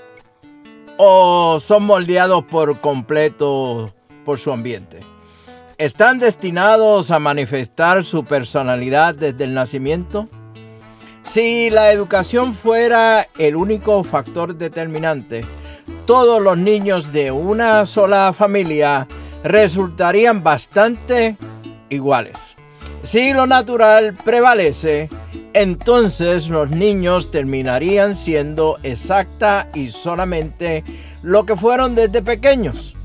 [0.98, 3.92] o son moldeados por completo
[4.24, 5.00] por su ambiente.
[5.78, 10.28] ¿Están destinados a manifestar su personalidad desde el nacimiento?
[11.22, 15.42] Si la educación fuera el único factor determinante,
[16.04, 19.06] todos los niños de una sola familia
[19.44, 21.36] resultarían bastante
[21.90, 22.56] iguales.
[23.04, 25.08] Si lo natural prevalece,
[25.52, 30.82] entonces los niños terminarían siendo exacta y solamente
[31.22, 32.96] lo que fueron desde pequeños.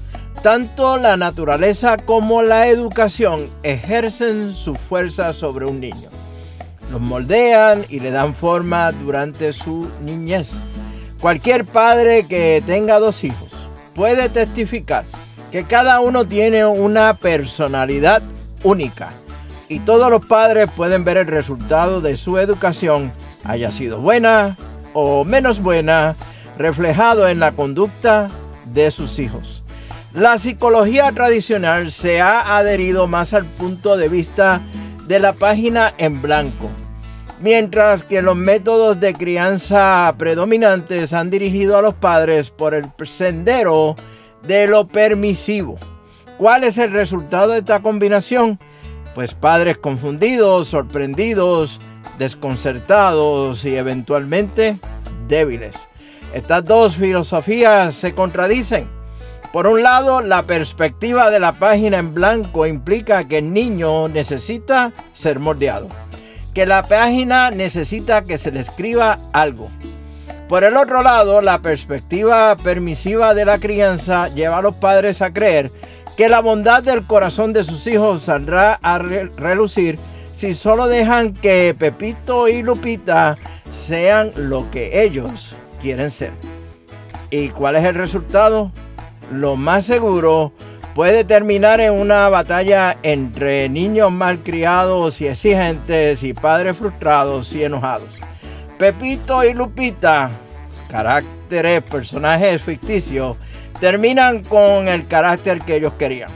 [0.42, 6.10] Tanto la naturaleza como la educación ejercen su fuerza sobre un niño.
[6.92, 10.52] Los moldean y le dan forma durante su niñez.
[11.20, 15.06] Cualquier padre que tenga dos hijos puede testificar
[15.52, 18.22] que cada uno tiene una personalidad
[18.64, 19.12] única
[19.70, 23.14] y todos los padres pueden ver el resultado de su educación,
[23.44, 24.58] haya sido buena
[24.94, 26.16] o menos buena,
[26.58, 28.28] reflejado en la conducta
[28.66, 29.63] de sus hijos.
[30.14, 34.62] La psicología tradicional se ha adherido más al punto de vista
[35.08, 36.70] de la página en blanco,
[37.40, 43.96] mientras que los métodos de crianza predominantes han dirigido a los padres por el sendero
[44.48, 45.78] de lo permisivo.
[46.38, 48.60] ¿Cuál es el resultado de esta combinación?
[49.14, 51.80] pues padres confundidos, sorprendidos,
[52.18, 54.78] desconcertados y eventualmente
[55.28, 55.88] débiles.
[56.34, 58.88] Estas dos filosofías se contradicen.
[59.52, 64.92] Por un lado, la perspectiva de la página en blanco implica que el niño necesita
[65.14, 65.90] ser moldeado,
[66.54, 69.70] que la página necesita que se le escriba algo.
[70.50, 75.34] Por el otro lado, la perspectiva permisiva de la crianza lleva a los padres a
[75.34, 75.72] creer
[76.18, 79.98] que la bondad del corazón de sus hijos saldrá a relucir
[80.32, 83.38] si solo dejan que Pepito y Lupita
[83.72, 86.32] sean lo que ellos quieren ser.
[87.30, 88.72] ¿Y cuál es el resultado?
[89.32, 90.52] Lo más seguro
[90.94, 98.20] puede terminar en una batalla entre niños malcriados y exigentes y padres frustrados y enojados.
[98.78, 100.30] Pepito y Lupita,
[100.90, 103.38] caracteres, personajes ficticios,
[103.80, 106.30] terminan con el carácter que ellos querían,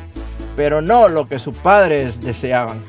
[0.56, 2.84] pero no lo que sus padres deseaban.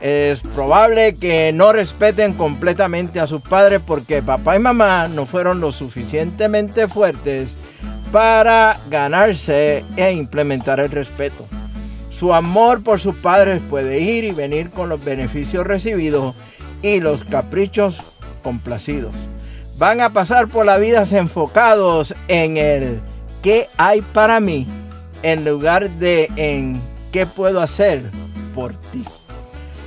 [0.00, 5.60] Es probable que no respeten completamente a sus padres porque papá y mamá no fueron
[5.60, 7.56] lo suficientemente fuertes
[8.12, 11.46] para ganarse e implementar el respeto.
[12.10, 16.34] Su amor por sus padres puede ir y venir con los beneficios recibidos
[16.82, 18.02] y los caprichos
[18.42, 19.12] complacidos.
[19.76, 23.00] Van a pasar por la vida enfocados en el
[23.42, 24.66] ¿qué hay para mí?
[25.22, 26.80] En lugar de en
[27.12, 28.02] qué puedo hacer
[28.54, 29.04] por ti.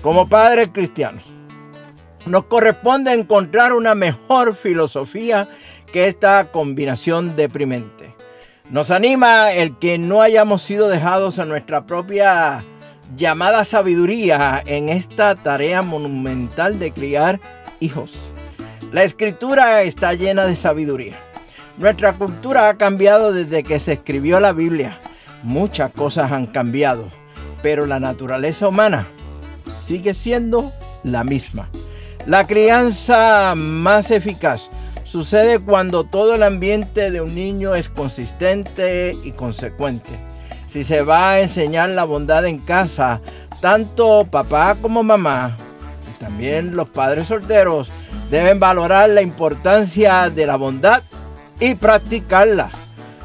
[0.01, 1.23] Como padres cristianos,
[2.25, 5.47] nos corresponde encontrar una mejor filosofía
[5.89, 8.13] que esta combinación deprimente.
[8.69, 12.63] Nos anima el que no hayamos sido dejados a nuestra propia
[13.15, 17.39] llamada sabiduría en esta tarea monumental de criar
[17.79, 18.31] hijos.
[18.91, 21.15] La escritura está llena de sabiduría.
[21.77, 24.99] Nuestra cultura ha cambiado desde que se escribió la Biblia.
[25.43, 27.07] Muchas cosas han cambiado,
[27.61, 29.07] pero la naturaleza humana
[29.67, 30.71] sigue siendo
[31.03, 31.69] la misma.
[32.25, 34.69] La crianza más eficaz
[35.09, 40.11] sucede cuando todo el ambiente de un niño es consistente y consecuente.
[40.67, 43.19] Si se va a enseñar la bondad en casa,
[43.59, 45.57] tanto papá como mamá,
[46.13, 47.89] y también los padres solteros,
[48.29, 51.01] deben valorar la importancia de la bondad
[51.59, 52.69] y practicarla.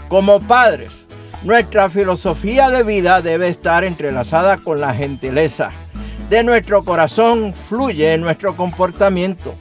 [0.09, 1.05] Como padres,
[1.43, 5.71] nuestra filosofía de vida debe estar entrelazada con la gentileza.
[6.31, 9.55] De nuestro corazón fluye nuestro comportamiento.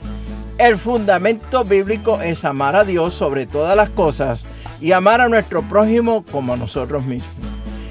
[0.58, 4.44] El fundamento bíblico es amar a Dios sobre todas las cosas
[4.80, 7.34] y amar a nuestro prójimo como a nosotros mismos.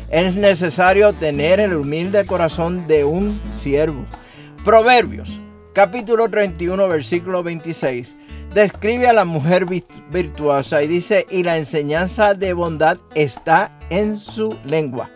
[0.09, 4.05] Es necesario tener el humilde corazón de un siervo.
[4.63, 5.41] Proverbios,
[5.73, 8.15] capítulo 31, versículo 26,
[8.53, 9.65] describe a la mujer
[10.09, 15.09] virtuosa y dice, y la enseñanza de bondad está en su lengua.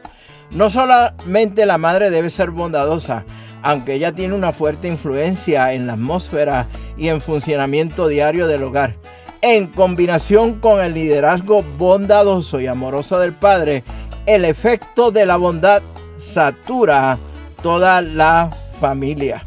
[0.52, 3.26] No solamente la madre debe ser bondadosa,
[3.64, 6.68] aunque ella tiene una fuerte influencia en la atmósfera
[6.98, 8.96] y en funcionamiento diario del hogar.
[9.42, 13.84] En combinación con el liderazgo bondadoso y amoroso del padre,
[14.26, 15.82] el efecto de la bondad
[16.18, 17.20] satura
[17.62, 18.50] toda la
[18.80, 19.44] familia.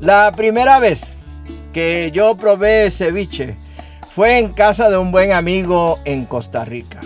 [0.00, 1.14] La primera vez
[1.72, 3.56] que yo probé ceviche
[4.14, 7.00] fue en casa de un buen amigo en Costa Rica.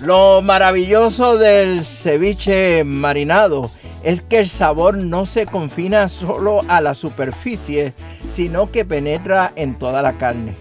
[0.00, 3.70] Lo maravilloso del ceviche marinado
[4.06, 7.92] es que el sabor no se confina solo a la superficie,
[8.28, 10.54] sino que penetra en toda la carne.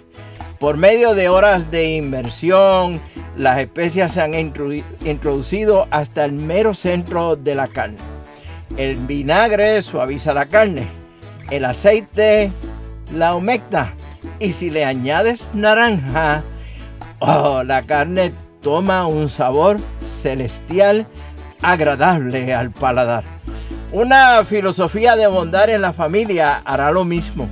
[0.60, 3.00] Por medio de horas de inmersión,
[3.38, 7.98] las especias se han introducido hasta el mero centro de la carne.
[8.78, 10.88] El vinagre suaviza la carne,
[11.52, 12.52] el aceite
[13.14, 13.94] la humecta
[14.40, 16.42] y si le añades naranja,
[17.20, 18.34] oh, la carne
[18.64, 21.06] toma un sabor celestial
[21.62, 23.35] agradable al paladar.
[23.96, 27.48] Una filosofía de bondad en la familia hará lo mismo.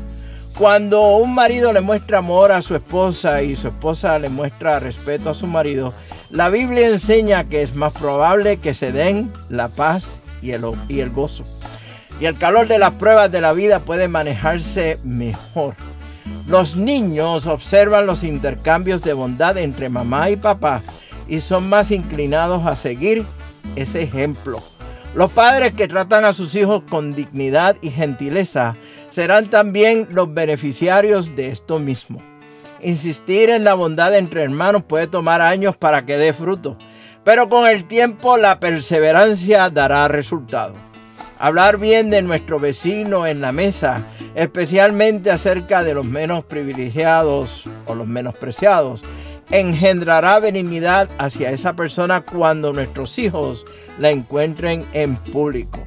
[0.57, 5.29] Cuando un marido le muestra amor a su esposa y su esposa le muestra respeto
[5.29, 5.93] a su marido,
[6.31, 11.45] la Biblia enseña que es más probable que se den la paz y el, gozo.
[12.19, 15.75] Y el calor de las pruebas de la vida puede manejarse mejor.
[16.45, 20.81] Los niños observan los intercambios de bondad entre mamá y papá
[21.25, 23.25] y son más inclinados a seguir
[23.77, 24.61] ese ejemplo.
[25.15, 28.75] Los padres que tratan a sus hijos con dignidad y gentileza
[29.11, 32.19] serán también los beneficiarios de esto mismo.
[32.81, 36.77] Insistir en la bondad entre hermanos puede tomar años para que dé fruto,
[37.23, 40.73] pero con el tiempo la perseverancia dará resultado.
[41.37, 47.93] Hablar bien de nuestro vecino en la mesa, especialmente acerca de los menos privilegiados o
[47.93, 49.03] los menospreciados,
[49.53, 53.65] engendrará benignidad hacia esa persona cuando nuestros hijos
[53.99, 55.79] la encuentren en público.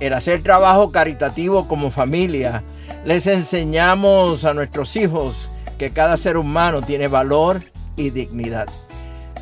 [0.00, 2.62] El hacer trabajo caritativo como familia,
[3.06, 5.48] les enseñamos a nuestros hijos
[5.78, 7.62] que cada ser humano tiene valor
[7.96, 8.68] y dignidad.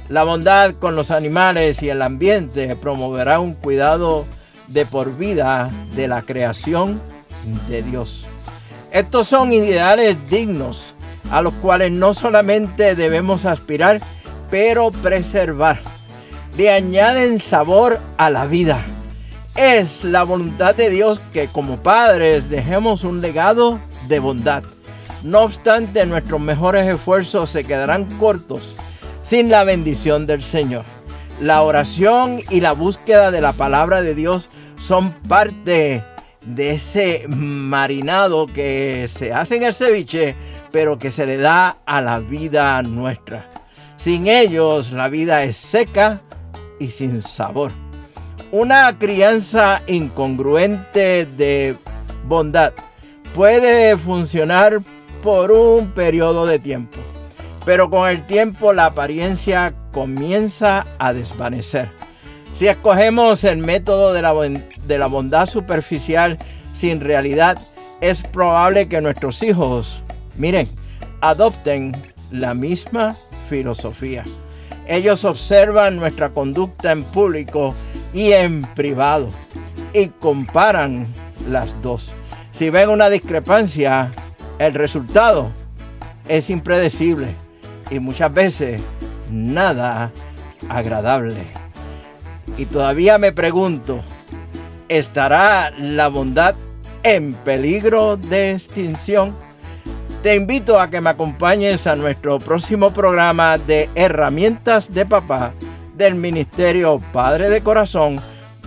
[0.08, 4.24] La bondad con los animales y el ambiente promoverá un cuidado
[4.68, 7.00] de por vida de la creación
[7.68, 8.24] de Dios.
[8.92, 10.94] Estos son ideales dignos
[11.30, 14.00] a los cuales no solamente debemos aspirar,
[14.50, 15.78] pero preservar.
[16.56, 18.84] Le añaden sabor a la vida.
[19.54, 23.78] Es la voluntad de Dios que como padres dejemos un legado
[24.08, 24.62] de bondad.
[25.22, 28.76] No obstante, nuestros mejores esfuerzos se quedarán cortos
[29.22, 30.84] sin la bendición del Señor.
[31.40, 36.02] La oración y la búsqueda de la palabra de Dios son parte
[36.42, 40.34] de ese marinado que se hace en el ceviche,
[40.72, 43.48] pero que se le da a la vida nuestra.
[43.96, 46.20] Sin ellos la vida es seca
[46.78, 47.72] y sin sabor.
[48.52, 51.76] Una crianza incongruente de
[52.24, 52.72] bondad
[53.34, 54.80] puede funcionar
[55.22, 56.98] por un periodo de tiempo,
[57.66, 61.90] pero con el tiempo la apariencia comienza a desvanecer.
[62.52, 66.38] Si escogemos el método de la, de la bondad superficial
[66.72, 67.58] sin realidad,
[68.00, 70.00] es probable que nuestros hijos,
[70.36, 70.68] miren,
[71.20, 71.92] adopten
[72.30, 73.14] la misma
[73.48, 74.24] filosofía.
[74.86, 77.74] Ellos observan nuestra conducta en público
[78.14, 79.28] y en privado
[79.92, 81.06] y comparan
[81.48, 82.14] las dos.
[82.52, 84.10] Si ven una discrepancia,
[84.58, 85.50] el resultado
[86.28, 87.28] es impredecible
[87.90, 88.82] y muchas veces
[89.30, 90.10] nada
[90.68, 91.57] agradable.
[92.56, 94.00] Y todavía me pregunto,
[94.88, 96.54] ¿estará la bondad
[97.02, 99.36] en peligro de extinción?
[100.22, 105.52] Te invito a que me acompañes a nuestro próximo programa de herramientas de papá
[105.96, 108.20] del Ministerio Padre de Corazón,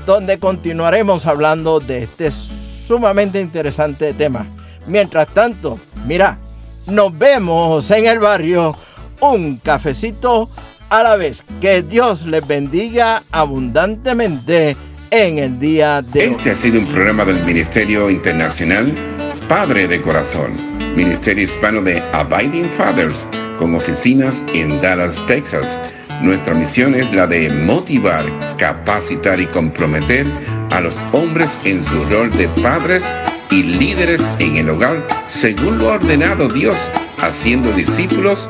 [0.06, 4.48] donde continuaremos hablando de este sumamente interesante tema.
[4.88, 6.38] Mientras tanto, mira,
[6.88, 8.76] nos vemos en el barrio,
[9.20, 10.50] un cafecito
[10.92, 11.44] a la vez.
[11.60, 14.76] Que Dios les bendiga abundantemente
[15.10, 18.94] en el día de Este ha sido un programa del Ministerio Internacional
[19.48, 20.52] Padre de Corazón,
[20.96, 25.78] Ministerio Hispano de Abiding Fathers, con oficinas en Dallas, Texas.
[26.22, 28.26] Nuestra misión es la de motivar,
[28.58, 30.26] capacitar y comprometer
[30.70, 33.04] a los hombres en su rol de padres
[33.50, 36.78] y líderes en el hogar, según lo ordenado Dios,
[37.20, 38.50] haciendo discípulos